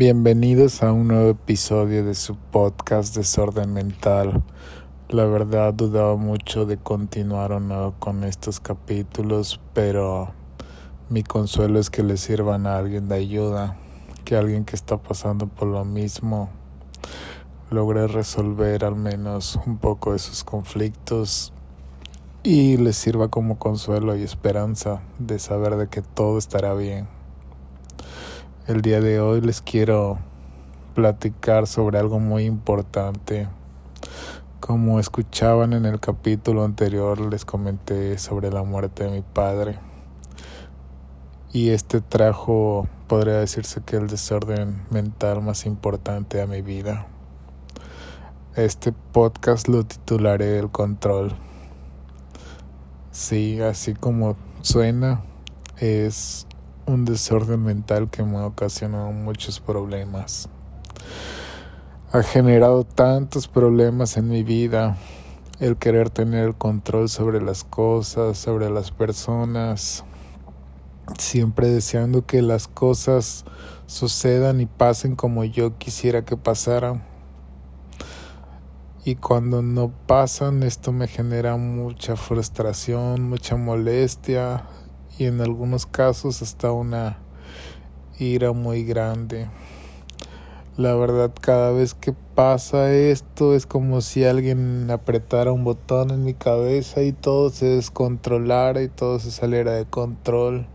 Bienvenidos 0.00 0.82
a 0.82 0.92
un 0.92 1.08
nuevo 1.08 1.28
episodio 1.28 2.02
de 2.02 2.14
su 2.14 2.34
podcast 2.34 3.14
Desorden 3.14 3.74
Mental. 3.74 4.42
La 5.10 5.26
verdad 5.26 5.74
dudaba 5.74 6.16
mucho 6.16 6.64
de 6.64 6.78
continuar 6.78 7.52
o 7.52 7.60
no 7.60 7.94
con 7.98 8.24
estos 8.24 8.60
capítulos, 8.60 9.60
pero 9.74 10.32
mi 11.10 11.22
consuelo 11.22 11.78
es 11.78 11.90
que 11.90 12.02
le 12.02 12.16
sirvan 12.16 12.66
a 12.66 12.78
alguien 12.78 13.10
de 13.10 13.16
ayuda, 13.16 13.76
que 14.24 14.36
alguien 14.36 14.64
que 14.64 14.74
está 14.74 14.96
pasando 14.96 15.48
por 15.48 15.68
lo 15.68 15.84
mismo 15.84 16.48
logre 17.70 18.06
resolver 18.06 18.86
al 18.86 18.96
menos 18.96 19.60
un 19.66 19.76
poco 19.76 20.14
de 20.14 20.18
sus 20.18 20.44
conflictos 20.44 21.52
y 22.42 22.78
les 22.78 22.96
sirva 22.96 23.28
como 23.28 23.58
consuelo 23.58 24.16
y 24.16 24.22
esperanza 24.22 25.02
de 25.18 25.38
saber 25.38 25.76
de 25.76 25.88
que 25.88 26.00
todo 26.00 26.38
estará 26.38 26.72
bien. 26.72 27.19
El 28.70 28.82
día 28.82 29.00
de 29.00 29.18
hoy 29.18 29.40
les 29.40 29.62
quiero 29.62 30.20
platicar 30.94 31.66
sobre 31.66 31.98
algo 31.98 32.20
muy 32.20 32.44
importante. 32.44 33.48
Como 34.60 35.00
escuchaban 35.00 35.72
en 35.72 35.86
el 35.86 35.98
capítulo 35.98 36.62
anterior, 36.62 37.20
les 37.20 37.44
comenté 37.44 38.16
sobre 38.18 38.52
la 38.52 38.62
muerte 38.62 39.02
de 39.02 39.10
mi 39.10 39.22
padre. 39.22 39.80
Y 41.52 41.70
este 41.70 42.00
trajo, 42.00 42.86
podría 43.08 43.38
decirse 43.38 43.82
que 43.84 43.96
el 43.96 44.06
desorden 44.06 44.84
mental 44.90 45.42
más 45.42 45.66
importante 45.66 46.40
a 46.40 46.46
mi 46.46 46.62
vida. 46.62 47.08
Este 48.54 48.92
podcast 48.92 49.66
lo 49.66 49.82
titularé 49.82 50.60
El 50.60 50.70
Control. 50.70 51.32
Sí, 53.10 53.60
así 53.60 53.94
como 53.94 54.36
suena, 54.62 55.22
es 55.78 56.46
un 56.86 57.04
desorden 57.04 57.62
mental 57.62 58.10
que 58.10 58.22
me 58.22 58.38
ha 58.38 58.46
ocasionado 58.46 59.12
muchos 59.12 59.60
problemas. 59.60 60.48
Ha 62.12 62.22
generado 62.22 62.84
tantos 62.84 63.46
problemas 63.46 64.16
en 64.16 64.28
mi 64.28 64.42
vida. 64.42 64.96
El 65.60 65.76
querer 65.76 66.10
tener 66.10 66.46
el 66.46 66.54
control 66.54 67.08
sobre 67.08 67.40
las 67.40 67.64
cosas, 67.64 68.38
sobre 68.38 68.70
las 68.70 68.90
personas, 68.90 70.04
siempre 71.18 71.68
deseando 71.68 72.24
que 72.26 72.42
las 72.42 72.66
cosas 72.66 73.44
sucedan 73.86 74.60
y 74.60 74.66
pasen 74.66 75.16
como 75.16 75.44
yo 75.44 75.76
quisiera 75.78 76.24
que 76.24 76.36
pasaran. 76.36 77.04
Y 79.04 79.16
cuando 79.16 79.62
no 79.62 79.92
pasan 80.06 80.62
esto 80.62 80.92
me 80.92 81.08
genera 81.08 81.56
mucha 81.56 82.16
frustración, 82.16 83.28
mucha 83.28 83.56
molestia 83.56 84.64
y 85.20 85.26
en 85.26 85.42
algunos 85.42 85.84
casos 85.84 86.40
hasta 86.40 86.72
una 86.72 87.18
ira 88.18 88.52
muy 88.52 88.84
grande. 88.84 89.48
La 90.78 90.94
verdad 90.94 91.30
cada 91.38 91.72
vez 91.72 91.92
que 91.92 92.14
pasa 92.34 92.90
esto 92.90 93.54
es 93.54 93.66
como 93.66 94.00
si 94.00 94.24
alguien 94.24 94.90
apretara 94.90 95.52
un 95.52 95.62
botón 95.62 96.10
en 96.10 96.24
mi 96.24 96.32
cabeza 96.32 97.02
y 97.02 97.12
todo 97.12 97.50
se 97.50 97.66
descontrolara 97.66 98.82
y 98.82 98.88
todo 98.88 99.18
se 99.18 99.30
saliera 99.30 99.72
de 99.72 99.84
control. 99.84 100.66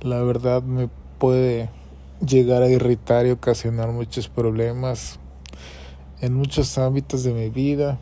La 0.00 0.20
verdad 0.22 0.64
me 0.64 0.88
puede 1.20 1.70
llegar 2.26 2.64
a 2.64 2.68
irritar 2.68 3.26
y 3.26 3.30
ocasionar 3.30 3.92
muchos 3.92 4.26
problemas 4.28 5.20
en 6.20 6.34
muchos 6.34 6.78
ámbitos 6.78 7.22
de 7.22 7.32
mi 7.32 7.48
vida, 7.48 8.00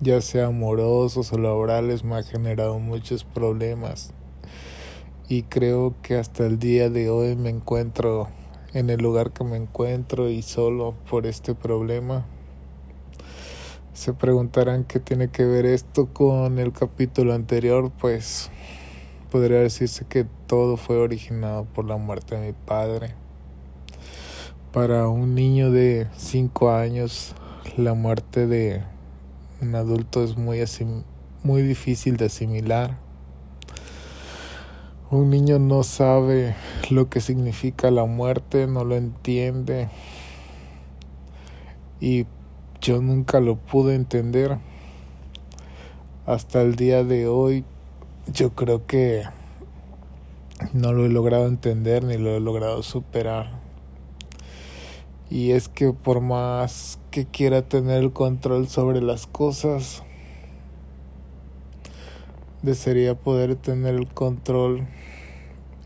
ya 0.00 0.20
sea 0.20 0.46
amorosos 0.46 1.32
o 1.32 1.38
laborales, 1.38 2.04
me 2.04 2.16
ha 2.16 2.22
generado 2.22 2.78
muchos 2.78 3.24
problemas. 3.24 4.12
Y 5.28 5.42
creo 5.42 5.94
que 6.02 6.16
hasta 6.16 6.46
el 6.46 6.58
día 6.58 6.88
de 6.88 7.10
hoy 7.10 7.36
me 7.36 7.50
encuentro 7.50 8.28
en 8.74 8.90
el 8.90 9.00
lugar 9.00 9.32
que 9.32 9.44
me 9.44 9.56
encuentro 9.56 10.30
y 10.30 10.42
solo 10.42 10.94
por 11.10 11.26
este 11.26 11.54
problema. 11.54 12.26
Se 13.92 14.12
preguntarán 14.12 14.84
qué 14.84 15.00
tiene 15.00 15.28
que 15.28 15.44
ver 15.44 15.66
esto 15.66 16.06
con 16.12 16.58
el 16.58 16.72
capítulo 16.72 17.34
anterior, 17.34 17.90
pues 17.98 18.50
podría 19.30 19.58
decirse 19.58 20.04
que 20.08 20.24
todo 20.46 20.76
fue 20.76 20.98
originado 20.98 21.64
por 21.64 21.84
la 21.84 21.96
muerte 21.96 22.36
de 22.36 22.46
mi 22.46 22.52
padre. 22.52 23.14
Para 24.72 25.08
un 25.08 25.34
niño 25.34 25.72
de 25.72 26.06
5 26.16 26.70
años, 26.70 27.34
la 27.76 27.94
muerte 27.94 28.46
de 28.46 28.82
un 29.60 29.74
adulto 29.74 30.22
es 30.22 30.36
muy, 30.36 30.62
muy 31.42 31.62
difícil 31.62 32.16
de 32.16 32.26
asimilar. 32.26 32.98
Un 35.10 35.30
niño 35.30 35.58
no 35.58 35.82
sabe 35.82 36.54
lo 36.90 37.08
que 37.08 37.20
significa 37.20 37.90
la 37.90 38.04
muerte, 38.04 38.66
no 38.66 38.84
lo 38.84 38.94
entiende. 38.94 39.88
Y 42.00 42.26
yo 42.80 43.00
nunca 43.00 43.40
lo 43.40 43.56
pude 43.56 43.94
entender. 43.94 44.58
Hasta 46.26 46.60
el 46.62 46.76
día 46.76 47.02
de 47.04 47.26
hoy 47.26 47.64
yo 48.32 48.54
creo 48.54 48.86
que 48.86 49.24
no 50.72 50.92
lo 50.92 51.06
he 51.06 51.08
logrado 51.08 51.46
entender 51.46 52.04
ni 52.04 52.16
lo 52.16 52.36
he 52.36 52.40
logrado 52.40 52.82
superar. 52.82 53.57
Y 55.30 55.52
es 55.52 55.68
que 55.68 55.92
por 55.92 56.20
más 56.20 56.98
que 57.10 57.26
quiera 57.26 57.62
tener 57.62 58.02
el 58.02 58.12
control 58.12 58.68
sobre 58.68 59.02
las 59.02 59.26
cosas, 59.26 60.02
desearía 62.62 63.14
poder 63.14 63.56
tener 63.56 63.94
el 63.94 64.08
control 64.08 64.86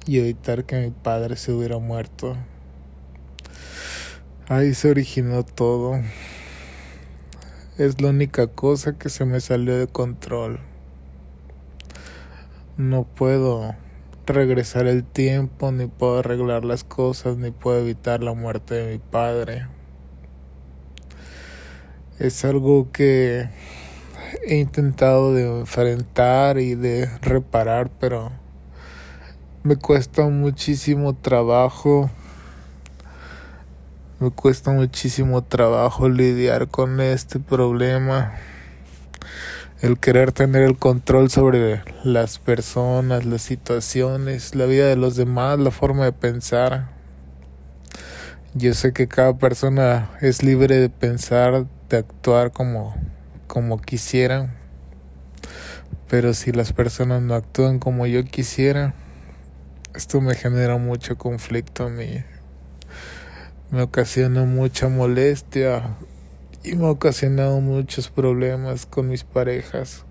y 0.07 0.19
evitar 0.19 0.65
que 0.65 0.81
mi 0.81 0.91
padre 0.91 1.37
se 1.37 1.53
hubiera 1.53 1.79
muerto. 1.79 2.37
Ahí 4.49 4.75
se 4.75 4.91
originó 4.91 5.45
todo. 5.45 6.01
Es 7.79 8.01
la 8.01 8.11
única 8.11 8.47
cosa 8.47 8.99
que 8.99 9.09
se 9.09 9.25
me 9.25 9.41
salió 9.41 9.77
de 9.77 9.87
control. 9.87 10.61
No 12.77 13.05
puedo 13.05 13.75
regresar 14.27 14.87
el 14.87 15.05
tiempo, 15.05 15.73
ni 15.73 15.87
puedo 15.87 16.19
arreglar 16.19 16.65
las 16.65 16.85
cosas, 16.85 17.37
ni 17.37 17.51
puedo 17.51 17.81
evitar 17.81 18.23
la 18.23 18.35
muerte 18.35 18.75
de 18.75 18.93
mi 18.93 18.99
padre. 18.99 19.67
Es 22.19 22.45
algo 22.45 22.93
que 22.93 23.49
he 24.47 24.57
intentado 24.57 25.35
de 25.35 25.61
enfrentar 25.61 26.59
y 26.59 26.75
de 26.75 27.09
reparar, 27.21 27.91
pero 27.99 28.31
me 29.63 29.77
cuesta 29.77 30.29
muchísimo 30.29 31.15
trabajo. 31.15 32.11
Me 34.21 34.31
cuesta 34.31 34.71
muchísimo 34.71 35.43
trabajo 35.43 36.09
lidiar 36.09 36.69
con 36.69 37.01
este 37.01 37.41
problema 37.41 38.35
el 39.83 39.99
querer 39.99 40.31
tener 40.31 40.63
el 40.63 40.79
control 40.79 41.29
sobre 41.29 41.83
las 42.05 42.39
personas, 42.39 43.25
las 43.25 43.43
situaciones, 43.43 44.55
la 44.55 44.67
vida 44.67 44.87
de 44.87 44.95
los 44.95 45.17
demás, 45.17 45.59
la 45.59 45.73
forma 45.73 46.05
de 46.05 46.13
pensar. 46.13 46.89
Yo 48.55 48.75
sé 48.75 48.93
que 48.93 49.09
cada 49.09 49.37
persona 49.37 50.11
es 50.21 50.45
libre 50.45 50.77
de 50.77 50.89
pensar, 50.89 51.67
de 51.89 51.97
actuar 51.97 52.53
como, 52.53 52.95
como 53.49 53.81
pero 56.09 56.33
si 56.33 56.53
las 56.53 56.73
personas 56.73 57.21
no 57.21 57.35
actúan 57.35 57.81
como 57.81 58.07
yo 58.07 58.25
quisiera, 58.25 58.95
esto 59.97 60.21
me 60.21 60.37
genera 60.37 60.77
mucho 60.77 61.19
conflicto 61.19 61.87
a 61.87 61.89
mí, 61.89 62.23
me 63.73 63.83
ocasiona 63.83 64.45
mucha 64.45 64.89
molestia, 64.89 65.97
y 66.65 66.77
me 66.77 66.87
ha 66.87 66.91
ocasionado 66.91 67.61
muchos 67.61 68.09
problemas 68.09 68.87
con 68.87 69.09
mis 69.09 69.25
parejas. 69.25 70.05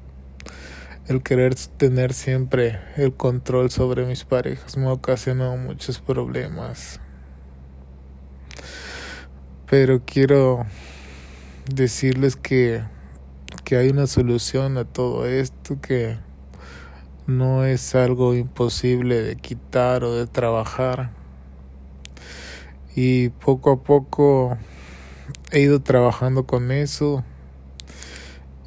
El 1.08 1.24
querer 1.24 1.56
tener 1.56 2.14
siempre 2.14 2.80
el 2.98 3.14
control 3.14 3.72
sobre 3.72 4.06
mis 4.06 4.26
parejas 4.26 4.78
me 4.78 4.88
ha 4.88 4.94
ocasionado 4.94 5.56
muchos 5.58 6.00
problemas. 6.00 7.00
Pero 9.70 10.02
quiero 10.06 10.66
decirles 11.74 12.36
que, 12.36 12.84
que 13.64 13.78
hay 13.78 13.90
una 13.90 14.08
solución 14.08 14.78
a 14.78 14.84
todo 14.84 15.26
esto, 15.26 15.80
que 15.80 16.18
no 17.28 17.64
es 17.64 17.96
algo 17.96 18.36
imposible 18.36 19.22
de 19.22 19.38
quitar 19.38 20.04
o 20.04 20.14
de 20.16 20.28
trabajar. 20.28 21.12
Y 22.94 23.30
poco 23.30 23.72
a 23.72 23.84
poco 23.84 24.58
he 25.52 25.60
ido 25.60 25.82
trabajando 25.82 26.46
con 26.46 26.72
eso 26.72 27.24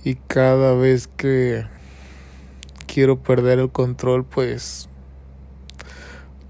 y 0.04 0.16
cada 0.16 0.74
vez 0.74 1.06
que 1.06 1.66
quiero 2.86 3.22
perder 3.22 3.58
el 3.58 3.70
control 3.70 4.24
pues 4.24 4.90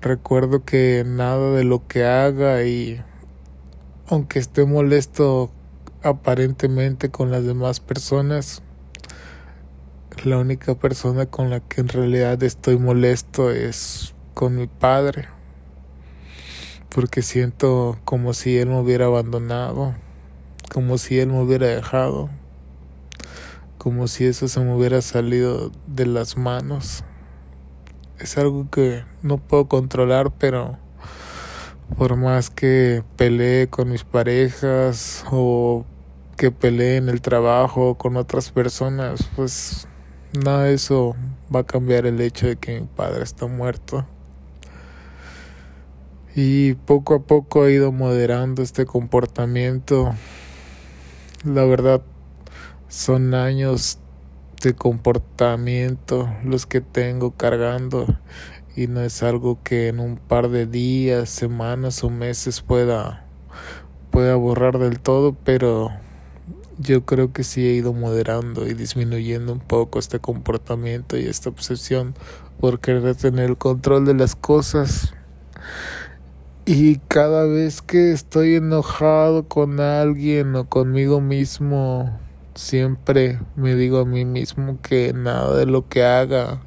recuerdo 0.01 0.65
que 0.65 1.05
nada 1.07 1.53
de 1.53 1.63
lo 1.63 1.87
que 1.87 2.05
haga 2.05 2.65
y 2.65 3.01
aunque 4.09 4.41
esté 4.41 4.65
molesto 4.65 5.53
aparentemente 6.03 7.11
con 7.11 7.31
las 7.31 7.45
demás 7.45 7.79
personas 7.79 8.61
la 10.25 10.39
única 10.39 10.75
persona 10.75 11.27
con 11.27 11.49
la 11.49 11.61
que 11.61 11.81
en 11.81 11.89
realidad 11.89 12.43
estoy 12.43 12.77
molesto 12.77 13.53
es 13.53 14.15
con 14.35 14.57
mi 14.57 14.67
padre 14.67 15.29
porque 16.95 17.23
siento 17.23 17.99
como 18.05 18.35
si 18.35 18.57
él 18.57 18.69
me 18.69 18.79
hubiera 18.79 19.07
abandonado, 19.07 19.95
como 20.75 20.99
si 20.99 21.21
él 21.21 21.29
me 21.29 21.41
hubiera 21.41 21.69
dejado, 21.69 22.31
como 23.79 24.09
si 24.09 24.25
eso 24.25 24.49
se 24.49 24.59
me 24.59 24.75
hubiera 24.75 25.03
salido 25.03 25.71
de 25.87 26.05
las 26.05 26.37
manos. 26.37 27.05
Es 28.19 28.37
algo 28.39 28.69
que 28.69 29.05
no 29.23 29.39
puedo 29.39 29.69
controlar, 29.69 30.33
pero 30.33 30.77
por 31.97 32.17
más 32.17 32.51
que 32.51 33.05
pelee 33.15 33.69
con 33.69 33.89
mis 33.89 34.03
parejas 34.03 35.25
o 35.31 35.85
que 36.37 36.51
pelee 36.51 36.97
en 36.97 37.09
el 37.09 37.21
trabajo 37.21 37.95
con 37.95 38.17
otras 38.17 38.51
personas, 38.51 39.31
pues 39.37 39.87
nada 40.33 40.65
de 40.65 40.75
eso 40.75 41.15
va 41.55 41.61
a 41.61 41.65
cambiar 41.65 42.05
el 42.05 42.21
hecho 42.21 42.49
de 42.49 42.57
que 42.57 42.81
mi 42.81 42.87
padre 42.89 43.23
está 43.23 43.47
muerto. 43.47 44.05
Y 46.35 46.75
poco 46.75 47.15
a 47.15 47.21
poco 47.21 47.65
he 47.65 47.75
ido 47.75 47.93
moderando 47.93 48.61
este 48.61 48.87
comportamiento. 48.87 50.13
La 51.45 51.67
verdad, 51.67 52.01
son 52.89 53.35
años 53.35 53.99
de 54.63 54.75
comportamiento 54.75 56.35
los 56.43 56.65
que 56.65 56.81
tengo 56.81 57.33
cargando 57.33 58.07
y 58.75 58.87
no 58.87 59.03
es 59.03 59.23
algo 59.23 59.59
que 59.63 59.89
en 59.89 60.01
un 60.01 60.17
par 60.17 60.49
de 60.49 60.65
días, 60.65 61.29
semanas 61.29 62.03
o 62.03 62.09
meses 62.09 62.63
pueda 62.63 63.27
pueda 64.11 64.37
borrar 64.37 64.79
del 64.79 65.01
todo, 65.01 65.37
pero 65.45 65.91
yo 66.79 67.05
creo 67.05 67.35
que 67.35 67.45
sí 67.45 67.67
he 67.67 67.73
ido 67.73 67.93
moderando 67.93 68.67
y 68.67 68.73
disminuyendo 68.73 69.53
un 69.53 69.61
poco 69.61 69.99
este 69.99 70.21
comportamiento 70.21 71.19
y 71.19 71.27
esta 71.27 71.51
obsesión 71.51 72.15
por 72.59 72.81
querer 72.81 73.17
tener 73.17 73.51
el 73.51 73.59
control 73.59 74.07
de 74.07 74.15
las 74.15 74.35
cosas. 74.35 75.13
Y 76.67 76.97
cada 77.09 77.45
vez 77.45 77.83
que 77.83 78.13
estoy 78.13 78.55
enojado 78.55 79.47
con 79.49 79.81
alguien 79.81 80.57
o 80.57 80.67
conmigo 80.67 81.21
mismo, 81.21 82.19
siempre 82.55 83.39
me 83.55 83.75
digo 83.75 83.99
a 83.99 84.07
mí 84.07 84.25
mismo 84.25 84.79
que 84.81 85.13
nada 85.13 85.55
de 85.59 85.67
lo 85.67 85.87
que 85.91 86.05
haga 86.05 86.63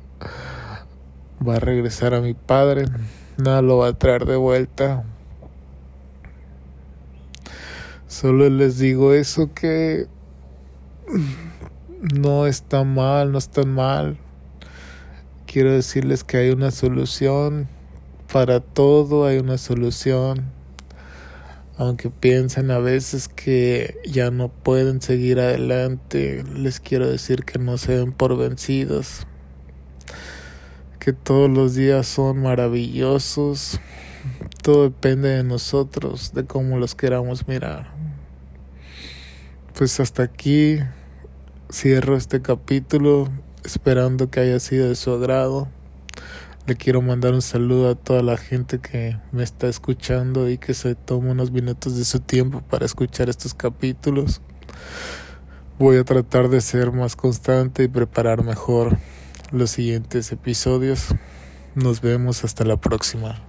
va 1.46 1.56
a 1.56 1.60
regresar 1.60 2.14
a 2.14 2.22
mi 2.22 2.36
padre, 2.36 2.86
nada 3.38 3.64
lo 3.64 3.80
va 3.80 3.88
a 3.88 3.94
traer 3.94 4.26
de 4.26 4.36
vuelta. 4.36 5.04
Solo 8.06 8.52
les 8.52 8.78
digo 8.78 9.14
eso 9.14 9.52
que 9.56 10.06
no 12.14 12.46
está 12.46 12.84
mal, 12.84 13.32
no 13.32 13.40
está 13.40 13.64
mal. 13.64 14.20
Quiero 15.48 15.72
decirles 15.72 16.24
que 16.24 16.38
hay 16.38 16.52
una 16.52 16.70
solución 16.70 17.68
para 18.38 18.60
todo, 18.60 19.26
hay 19.26 19.40
una 19.40 19.58
solución. 19.58 20.52
Aunque 21.76 22.12
piensen 22.12 22.70
a 22.70 22.78
veces 22.78 23.28
que 23.28 23.98
ya 24.06 24.30
no 24.30 24.50
pueden 24.50 25.02
seguir 25.02 25.40
adelante, 25.40 26.44
les 26.54 26.80
quiero 26.80 27.10
decir 27.10 27.46
que 27.46 27.58
no 27.58 27.80
se 27.80 27.98
den 27.98 28.12
por 28.12 28.38
vencidos. 28.38 29.26
Que 31.00 31.14
todos 31.14 31.50
los 31.50 31.74
días 31.74 32.06
son 32.06 32.44
maravillosos. 32.44 33.80
Todo 34.62 34.84
depende 34.84 35.30
de 35.30 35.44
nosotros, 35.44 36.32
de 36.36 36.46
cómo 36.46 36.78
los 36.78 36.94
queramos 36.94 37.48
mirar 37.48 37.88
pues 39.74 40.00
hasta 40.00 40.22
aquí 40.22 40.78
cierro 41.72 42.16
este 42.16 42.44
capítulo 42.44 43.30
esperando 43.64 44.30
que 44.30 44.42
haya 44.42 44.60
sido 44.60 44.90
de 44.90 44.96
su 44.96 45.12
agrado. 45.12 45.70
Le 46.68 46.76
quiero 46.76 47.02
mandar 47.02 47.34
un 47.34 47.42
saludo 47.42 47.90
a 47.90 47.96
toda 47.96 48.22
la 48.22 48.36
gente 48.36 48.80
que 48.80 49.18
me 49.32 49.42
está 49.42 49.70
escuchando 49.70 50.50
y 50.50 50.58
que 50.58 50.74
se 50.74 50.96
toma 50.96 51.32
unos 51.32 51.50
minutos 51.50 51.96
de 51.96 52.04
su 52.04 52.20
tiempo 52.20 52.60
para 52.60 52.86
escuchar 52.86 53.30
estos 53.30 53.54
capítulos. 53.54 54.42
Voy 55.80 55.96
a 55.96 56.04
tratar 56.04 56.50
de 56.50 56.60
ser 56.60 56.92
más 56.92 57.16
constante 57.16 57.84
y 57.84 57.88
preparar 57.88 58.44
mejor 58.44 58.98
los 59.50 59.70
siguientes 59.70 60.30
episodios. 60.34 61.06
Nos 61.74 62.02
vemos 62.02 62.44
hasta 62.44 62.66
la 62.66 62.76
próxima. 62.76 63.42